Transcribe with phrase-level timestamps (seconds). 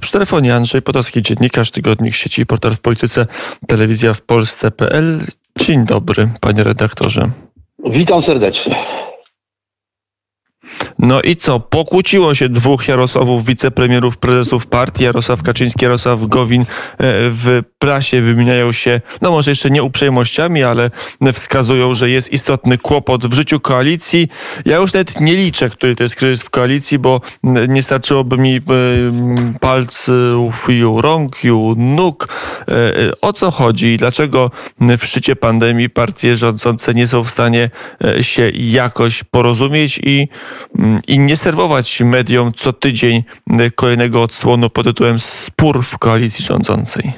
[0.00, 3.26] Przy telefonie Andrzej Potocki, dziennikarz, tygodnik sieci Portal w Polityce,
[3.66, 5.26] telewizja w Polsce.pl.
[5.58, 7.30] Dzień dobry, panie redaktorze.
[7.90, 8.76] Witam serdecznie.
[10.98, 11.60] No i co?
[11.60, 16.62] Pokłóciło się dwóch Jarosławów, wicepremierów, prezesów partii, Jarosław Kaczyński, Jarosław Gowin.
[16.62, 16.66] E,
[17.30, 20.90] w prasie wymieniają się, no może jeszcze nie uprzejmościami, ale
[21.32, 24.28] wskazują, że jest istotny kłopot w życiu koalicji.
[24.64, 27.20] Ja już nawet nie liczę, który to jest kryzys w koalicji, bo
[27.68, 28.60] nie starczyłoby mi e,
[29.60, 32.28] palców i rąk, i nóg.
[32.68, 32.72] E,
[33.20, 33.96] o co chodzi?
[33.96, 37.70] Dlaczego w szczycie pandemii partie rządzące nie są w stanie
[38.20, 40.28] się jakoś porozumieć i
[41.08, 43.22] i nie serwować mediom co tydzień
[43.74, 47.12] kolejnego odsłonu pod tytułem Spór w koalicji rządzącej?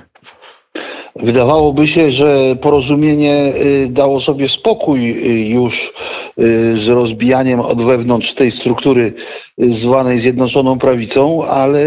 [1.17, 5.93] Wydawałoby się, że porozumienie y, dało sobie spokój y, już
[6.39, 9.13] y, z rozbijaniem od wewnątrz tej struktury
[9.59, 11.83] zwanej Zjednoczoną Prawicą, ale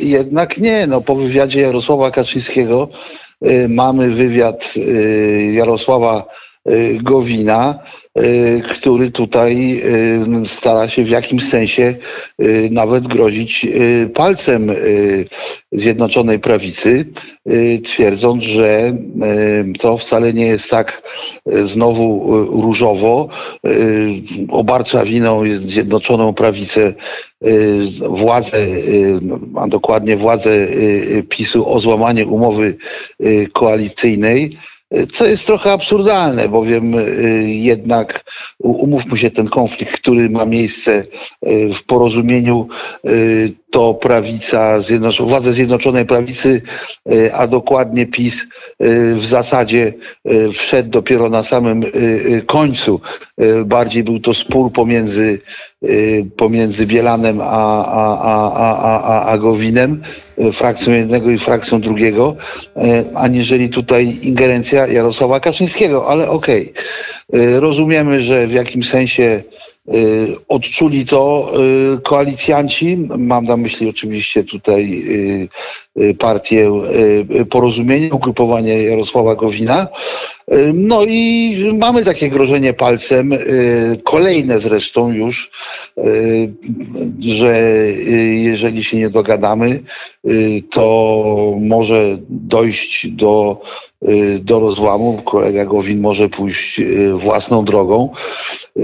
[0.00, 0.86] jednak nie.
[0.86, 2.88] No, po wywiadzie Jarosława Kaczyńskiego
[3.68, 4.74] mamy wywiad
[5.52, 6.24] Jarosława
[7.02, 7.78] Gowina,
[8.22, 9.80] Y, który tutaj
[10.42, 11.94] y, stara się w jakimś sensie
[12.42, 13.66] y, nawet grozić
[14.14, 14.72] palcem
[15.72, 17.06] Zjednoczonej Prawicy,
[17.84, 18.92] twierdząc, że
[19.78, 21.02] to wcale nie jest tak
[21.64, 22.26] znowu
[22.62, 23.28] różowo.
[24.48, 26.94] Obarcza winą Zjednoczoną Prawicę
[28.10, 28.56] władze,
[29.56, 30.66] a dokładnie władze
[31.28, 32.76] PiSu o złamanie umowy
[33.52, 34.58] koalicyjnej
[35.12, 38.24] co jest trochę absurdalne, bowiem y, jednak
[38.58, 41.04] umówmy się, ten konflikt, który ma miejsce
[41.48, 42.68] y, w porozumieniu,
[43.04, 44.78] y, to prawica,
[45.20, 46.62] władze Zjednoczonej Prawicy,
[47.32, 48.46] a dokładnie PiS
[49.20, 49.94] w zasadzie
[50.52, 51.84] wszedł dopiero na samym
[52.46, 53.00] końcu.
[53.64, 55.40] Bardziej był to spór pomiędzy
[56.36, 60.02] pomiędzy Bielanem a, a, a, a, a Gowinem,
[60.52, 62.36] frakcją jednego i frakcją drugiego,
[63.14, 66.72] aniżeli tutaj ingerencja Jarosława Kaczyńskiego, ale okej.
[67.28, 67.60] Okay.
[67.60, 69.42] Rozumiemy, że w jakimś sensie
[70.48, 71.52] odczuli to
[71.94, 75.48] y, koalicjanci, mam na myśli oczywiście tutaj y,
[76.18, 76.72] partię
[77.50, 79.88] Porozumienia, ugrupowanie Jarosława Gowina.
[80.74, 83.32] No i mamy takie grożenie palcem,
[84.04, 85.50] kolejne zresztą już,
[87.20, 87.62] że
[88.32, 89.82] jeżeli się nie dogadamy,
[90.70, 93.62] to może dojść do
[94.02, 95.22] Y, do rozłamu.
[95.24, 98.12] Kolega Gowin może pójść y, własną drogą.
[98.76, 98.80] Y,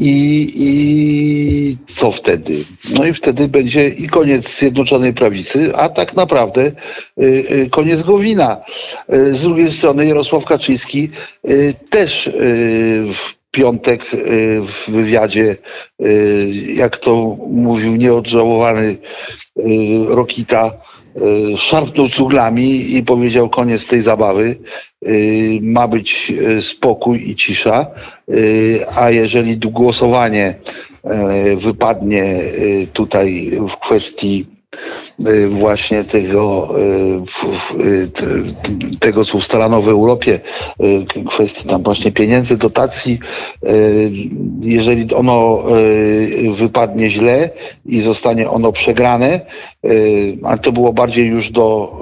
[0.00, 2.64] I, I co wtedy?
[2.94, 6.72] No i wtedy będzie i koniec Zjednoczonej Prawicy, a tak naprawdę
[7.70, 8.56] koniec Gowina.
[9.08, 11.10] Z drugiej strony Jarosław Kaczyński
[11.90, 12.30] też
[13.14, 14.04] w piątek
[14.66, 15.56] w wywiadzie,
[16.74, 18.96] jak to mówił nieodżałowany
[20.08, 20.72] Rokita,
[21.16, 24.56] Y, szarpnął cuglami i powiedział koniec tej zabawy.
[25.06, 27.86] Y, ma być y, spokój i cisza,
[28.96, 30.54] a jeżeli głosowanie
[31.56, 32.40] wypadnie
[32.92, 35.09] tutaj w kwestii Y,
[35.50, 36.74] właśnie tego,
[37.80, 38.10] y, y,
[39.00, 40.40] tego co ustalano w Europie,
[41.28, 43.18] kwestii tam właśnie pieniędzy, dotacji,
[44.60, 45.62] jeżeli ono
[46.54, 47.50] wypadnie źle
[47.86, 49.40] i zostanie ono przegrane,
[50.44, 51.98] a to było bardziej już do,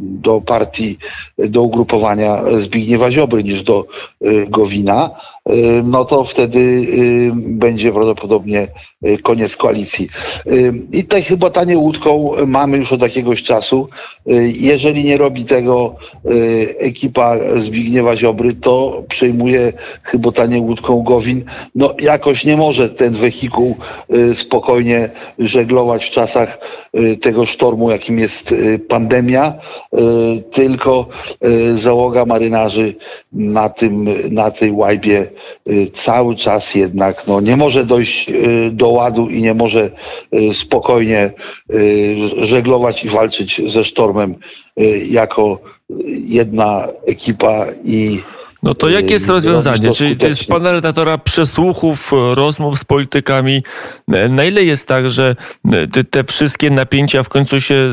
[0.00, 0.98] do partii,
[1.38, 3.86] do ugrupowania Zbigniewa Ziobry niż do
[4.48, 5.10] Gowina,
[5.84, 6.82] no to wtedy
[7.34, 8.68] będzie prawdopodobnie
[9.22, 10.08] koniec koalicji.
[10.92, 13.88] I tutaj chyba tanie łódką mamy już od jakiegoś czasu.
[14.28, 15.96] Y, jeżeli nie robi tego
[16.26, 21.44] y, ekipa Zbigniewa Ziobry, to przejmuje chyba tanie łódką Gowin.
[21.74, 23.76] No jakoś nie może ten wehikuł
[24.14, 26.58] y, spokojnie żeglować w czasach
[27.16, 28.54] tego sztormu, jakim jest
[28.88, 29.54] pandemia,
[30.50, 31.08] tylko
[31.74, 32.94] załoga marynarzy
[33.32, 35.26] na tym, na tej łajbie
[35.94, 38.32] cały czas jednak no, nie może dojść
[38.72, 39.90] do ładu i nie może
[40.52, 41.32] spokojnie
[42.42, 44.34] żeglować i walczyć ze sztormem
[44.80, 45.58] y, jako
[46.26, 48.20] jedna ekipa i
[48.62, 49.90] no to jakie jest rozwiązanie?
[49.94, 53.62] Czyli to jest pana redaktora przesłuchów, rozmów z politykami.
[54.28, 55.36] Na ile jest tak, że
[56.10, 57.90] te wszystkie napięcia w końcu się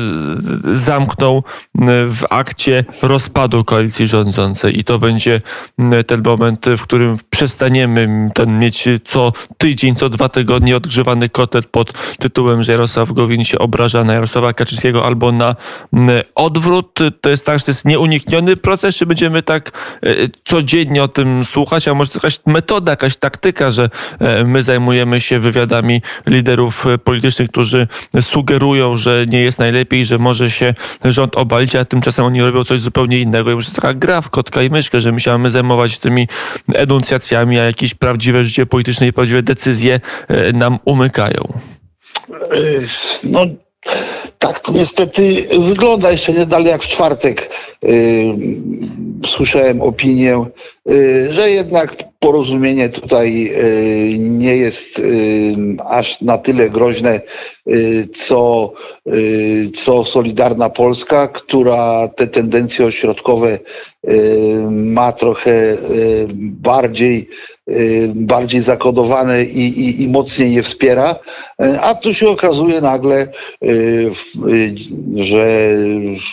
[0.72, 1.42] zamkną
[2.08, 5.40] w akcie rozpadu koalicji rządzącej i to będzie
[6.06, 11.92] ten moment, w którym przestaniemy ten mieć co tydzień, co dwa tygodnie odgrzewany kotlet pod
[12.18, 15.54] tytułem, że Jarosław Gowin się obraża na Jarosława Kaczyńskiego albo na
[16.34, 16.98] odwrót.
[17.20, 19.70] To jest tak, że to jest nieunikniony proces, czy będziemy tak
[20.44, 23.90] co codziennie o tym słuchać, a może jakaś metoda, jakaś taktyka, że
[24.44, 27.88] my zajmujemy się wywiadami liderów politycznych, którzy
[28.20, 30.74] sugerują, że nie jest najlepiej, że może się
[31.04, 33.52] rząd obalić, a tymczasem oni robią coś zupełnie innego.
[33.52, 36.28] I jest taka gra w kotka i myszkę, że my się mamy zajmować tymi
[36.74, 40.00] enuncjacjami, a jakieś prawdziwe życie polityczne i prawdziwe decyzje
[40.54, 41.58] nam umykają.
[43.24, 43.40] No,
[44.38, 46.10] tak to niestety wygląda.
[46.10, 47.50] Jeszcze nie dalej jak w czwartek
[49.26, 50.44] słyszałem opinię,
[50.86, 55.02] yy, że jednak porozumienie tutaj yy, nie jest
[55.84, 57.20] aż na tyle groźne,
[58.14, 58.72] co,
[59.74, 63.58] co Solidarna Polska, która te tendencje ośrodkowe
[64.70, 65.76] ma trochę
[66.34, 67.55] bardziej Y,
[68.14, 71.16] bardziej zakodowane i, i, i mocniej je wspiera,
[71.62, 73.28] y, a tu się okazuje nagle,
[73.64, 74.10] y,
[75.16, 75.70] że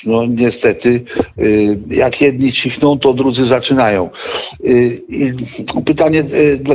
[0.06, 1.04] no niestety
[1.90, 4.10] jak jedni cichną, to drudzy zaczynają.
[5.86, 6.24] Pytanie,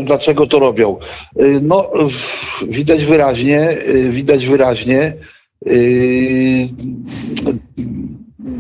[0.05, 0.97] dlaczego to robią?
[1.63, 1.91] No
[2.69, 3.69] widać wyraźnie,
[4.11, 5.13] widać wyraźnie,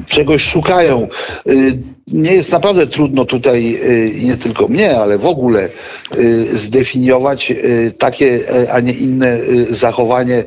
[0.06, 1.08] czegoś szukają
[2.12, 5.68] nie jest naprawdę trudno tutaj y, nie tylko mnie, ale w ogóle
[6.18, 8.40] y, zdefiniować y, takie,
[8.72, 9.38] a nie inne
[9.70, 10.44] zachowanie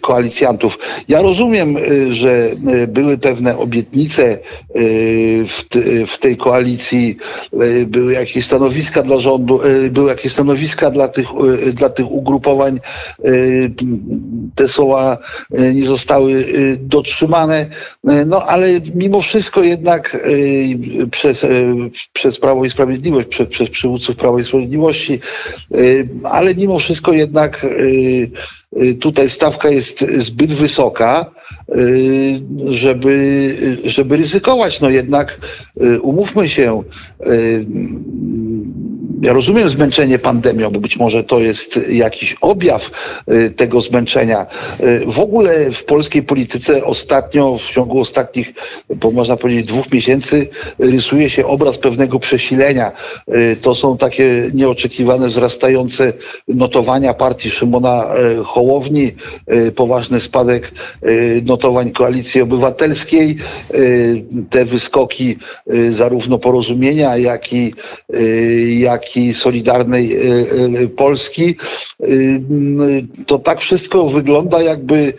[0.00, 0.78] koalicjantów.
[1.08, 1.76] Ja rozumiem,
[2.10, 2.50] że
[2.88, 4.38] były pewne obietnice
[6.06, 7.16] w, tej koalicji,
[7.86, 9.60] były jakieś stanowiska dla rządu,
[9.90, 11.26] były jakieś stanowiska dla tych,
[11.72, 12.80] dla tych ugrupowań.
[14.54, 15.18] Te słowa
[15.74, 16.44] nie zostały
[16.78, 17.66] dotrzymane,
[18.26, 20.16] no ale mimo wszystko jednak
[21.10, 21.48] przez, e,
[22.12, 25.20] przez Prawo i Sprawiedliwość, przez, przez przywódców Prawa i Sprawiedliwości,
[25.74, 25.76] e,
[26.24, 31.30] ale mimo wszystko jednak e, tutaj stawka jest zbyt wysoka,
[32.66, 34.80] żeby, żeby ryzykować.
[34.80, 35.40] No jednak
[36.02, 36.82] umówmy się,
[39.22, 42.90] ja rozumiem zmęczenie pandemią, bo być może to jest jakiś objaw
[43.32, 44.46] y, tego zmęczenia.
[44.80, 48.52] Y, w ogóle w polskiej polityce ostatnio, w ciągu ostatnich,
[48.96, 52.92] bo można powiedzieć dwóch miesięcy, rysuje się obraz pewnego przesilenia.
[53.34, 56.12] Y, to są takie nieoczekiwane, wzrastające
[56.48, 58.06] notowania partii Szymona
[58.44, 59.12] Hołowni,
[59.76, 60.72] poważny spadek
[61.44, 63.36] notowań Koalicji Obywatelskiej,
[64.50, 65.38] te wyskoki
[65.90, 67.74] zarówno porozumienia, jak i,
[68.78, 70.18] jak i Solidarnej e,
[70.82, 71.56] e, Polski,
[72.00, 72.06] e,
[73.26, 75.12] to tak wszystko wygląda, jakby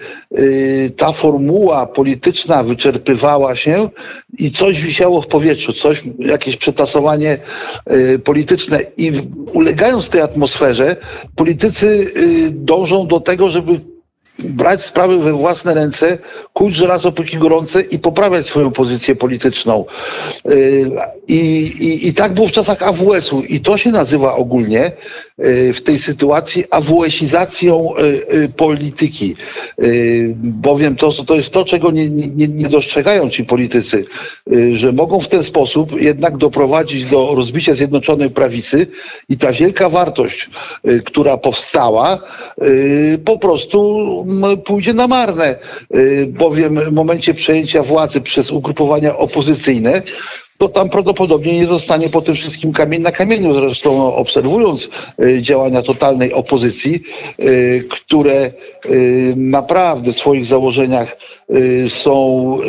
[0.97, 3.89] ta formuła polityczna wyczerpywała się
[4.37, 7.37] i coś wisiało w powietrzu, coś, jakieś przetasowanie
[8.23, 8.79] polityczne.
[8.97, 9.11] I
[9.53, 10.95] ulegając tej atmosferze,
[11.35, 12.11] politycy
[12.51, 13.79] dążą do tego, żeby
[14.39, 16.17] brać sprawy we własne ręce,
[16.53, 19.85] kuć żelazo póki gorące i poprawiać swoją pozycję polityczną.
[20.51, 20.91] Y,
[21.27, 21.35] I,
[21.79, 24.91] i, i tak było w czasach AWS-u i to się nazywa ogólnie
[25.73, 27.93] w tej sytuacji AWS-izacją
[28.33, 29.35] y, polityki.
[30.35, 34.05] Bowiem to, to jest to, czego nie, nie, nie dostrzegają ci politycy,
[34.73, 38.87] że mogą w ten sposób jednak doprowadzić do rozbicia Zjednoczonej Prawicy
[39.29, 40.49] i ta wielka wartość,
[41.05, 42.19] która powstała,
[43.25, 44.05] po prostu
[44.65, 45.55] pójdzie na marne,
[45.95, 50.01] y, bowiem w momencie przejęcia władzy przez ugrupowania opozycyjne
[50.57, 53.53] to tam prawdopodobnie nie zostanie po tym wszystkim kamień na kamieniu.
[53.55, 54.89] Zresztą no, obserwując
[55.23, 57.03] y, działania totalnej opozycji,
[57.39, 58.51] y, które
[59.35, 61.17] naprawdę w swoich założeniach
[61.87, 62.59] są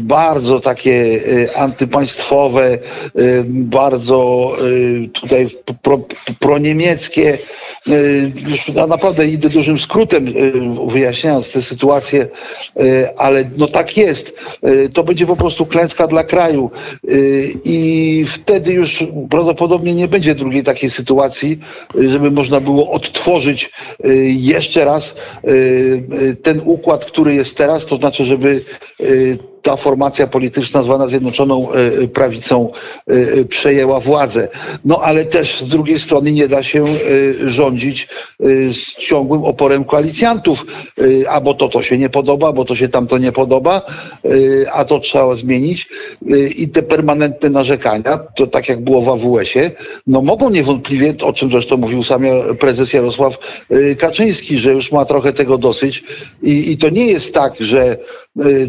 [0.00, 1.20] bardzo takie
[1.56, 2.78] antypaństwowe,
[3.46, 4.52] bardzo
[5.12, 5.48] tutaj
[5.82, 6.00] pro,
[6.40, 7.38] proniemieckie,
[8.48, 10.34] już naprawdę idę dużym skrótem
[10.88, 12.28] wyjaśniając tę sytuację,
[13.16, 14.32] ale no tak jest.
[14.92, 16.70] To będzie po prostu klęska dla kraju
[17.64, 21.58] i wtedy już prawdopodobnie nie będzie drugiej takiej sytuacji,
[21.94, 23.70] żeby można było odtworzyć
[24.24, 25.14] jeszcze raz
[26.42, 28.64] ten układ, który jest teraz, to znaczy, żeby
[29.62, 32.72] ta formacja polityczna zwana Zjednoczoną e, e, Prawicą
[33.06, 34.48] e, przejęła władzę.
[34.84, 36.84] No ale też z drugiej strony nie da się
[37.46, 38.08] rządzić
[38.72, 40.66] z ciągłym oporem koalicjantów,
[41.28, 43.82] a bo to to się nie podoba, bo to się tamto nie podoba,
[44.72, 45.88] a to trzeba zmienić.
[46.56, 49.70] I te permanentne narzekania, to tak jak było w AWS-ie,
[50.06, 52.22] no mogą niewątpliwie, o czym zresztą mówił sam
[52.60, 53.38] prezes Jarosław
[53.98, 56.04] Kaczyński, że już ma trochę tego dosyć.
[56.42, 57.96] I, i to nie jest tak, że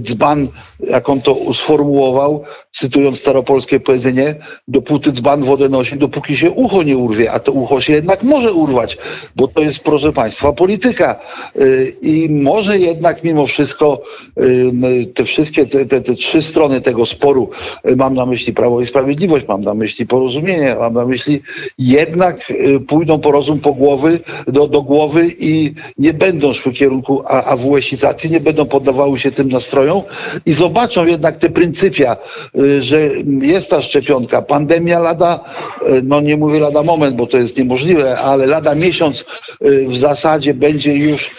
[0.01, 0.47] dzban,
[0.79, 4.35] jak on to sformułował, cytując staropolskie powiedzenie,
[4.67, 8.53] dopóty dzban wodę nosi, dopóki się ucho nie urwie, a to ucho się jednak może
[8.53, 8.97] urwać,
[9.35, 11.19] bo to jest, proszę Państwa, polityka.
[11.55, 14.01] Y, I może jednak mimo wszystko
[14.37, 17.49] y, te wszystkie, te, te, te trzy strony tego sporu,
[17.89, 21.41] y, mam na myśli Prawo i Sprawiedliwość, mam na myśli porozumienie, mam na myśli
[21.77, 22.53] jednak
[22.87, 28.31] pójdą po rozum po głowy, do, do głowy i nie będą szły w kierunku AWS-izacji,
[28.31, 30.01] nie będą poddawały się tym nastrojom
[30.45, 32.17] i zobaczą jednak te pryncypia,
[32.55, 33.09] Y, że
[33.41, 34.41] jest ta szczepionka.
[34.41, 35.39] Pandemia lada,
[35.87, 39.25] y, no nie mówię lada moment, bo to jest niemożliwe, ale lada miesiąc
[39.65, 41.31] y, w zasadzie będzie już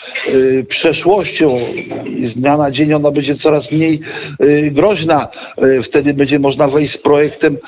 [0.69, 1.59] przeszłością
[2.07, 4.00] i z dnia na dzień ona będzie coraz mniej
[4.71, 5.29] groźna.
[5.83, 7.59] Wtedy będzie można wejść z projektem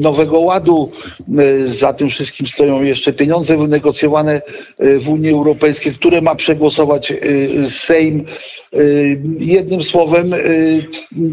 [0.00, 0.92] Nowego Ładu.
[1.66, 4.42] Za tym wszystkim stoją jeszcze pieniądze wynegocjowane
[4.78, 7.12] w Unii Europejskiej, które ma przegłosować
[7.68, 8.24] Sejm.
[9.38, 10.34] Jednym słowem,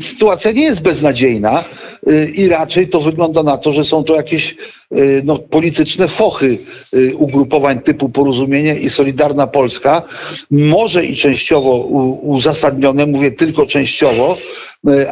[0.01, 1.63] sytuacja nie jest beznadziejna.
[2.09, 4.55] Y, i raczej to wygląda na to, że są to jakieś
[4.91, 6.57] y, no, polityczne fochy
[6.93, 10.03] y, ugrupowań typu Porozumienie i Solidarna Polska,
[10.51, 11.77] może i częściowo
[12.21, 14.37] uzasadnione, mówię tylko częściowo,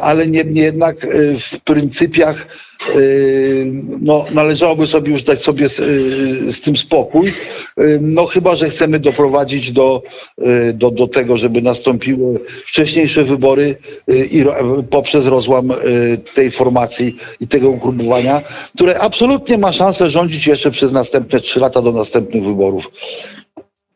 [0.00, 1.06] ale niemniej jednak
[1.38, 2.46] w pryncypiach
[4.00, 5.76] no, należałoby sobie już dać sobie z,
[6.56, 7.32] z, tym spokój.
[8.00, 10.02] No chyba, że chcemy doprowadzić do,
[10.74, 13.76] do, do tego, żeby nastąpiły wcześniejsze wybory
[14.08, 14.44] i
[14.90, 15.72] poprzez rozłam
[16.34, 16.79] tej formacji
[17.40, 18.42] i tego ugrupowania,
[18.74, 22.90] które absolutnie ma szansę rządzić jeszcze przez następne trzy lata do następnych wyborów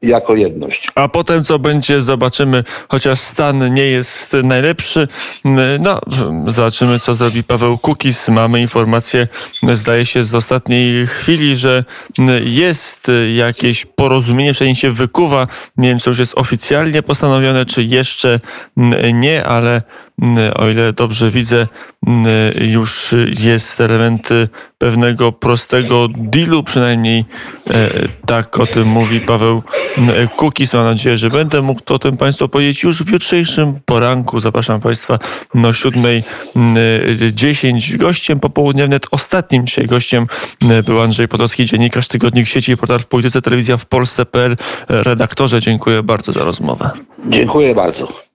[0.03, 0.89] jako jedność.
[0.95, 5.09] A potem co będzie, zobaczymy, chociaż stan nie jest najlepszy.
[5.81, 6.01] No,
[6.47, 8.29] zobaczymy, co zrobi Paweł Kukis.
[8.29, 9.29] Mamy informację,
[9.73, 11.85] zdaje się, z ostatniej chwili, że
[12.45, 15.47] jest jakieś porozumienie, przynajmniej się wykuwa.
[15.77, 18.39] Nie wiem, co już jest oficjalnie postanowione, czy jeszcze
[19.13, 19.83] nie, ale
[20.55, 21.67] o ile dobrze widzę,
[22.61, 24.29] już jest element
[24.79, 27.25] pewnego prostego dealu, przynajmniej
[27.71, 27.89] e,
[28.27, 29.63] tak o tym mówi Paweł
[30.37, 30.75] Kukis.
[30.75, 34.41] Mam nadzieję, że będę mógł o tym Państwu powiedzieć już w jutrzejszym poranku.
[34.41, 35.19] Zapraszam Państwa
[35.55, 37.97] no 7.10.
[37.97, 40.27] Gościem popołudnia, net ostatnim dzisiaj gościem
[40.85, 44.57] był Andrzej Podolski, dziennikarz Tygodnik Sieci i portal w Polityce Telewizja w Polsce.pl.
[44.89, 46.91] Redaktorze, dziękuję bardzo za rozmowę.
[47.29, 48.34] Dziękuję bardzo.